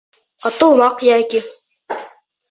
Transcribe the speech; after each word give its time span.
Атылмаҡ 0.49 1.03
йәки 1.09 1.41